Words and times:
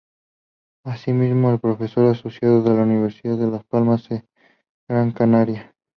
Asimismo, 0.83 1.53
es 1.53 1.59
profesor 1.61 2.07
asociado 2.09 2.63
de 2.63 2.73
la 2.75 2.81
Universidad 2.81 3.37
de 3.37 3.45
Las 3.51 3.63
Palmas 3.65 4.09
de 4.09 4.27
Gran 4.89 5.11
Canaria. 5.11 5.75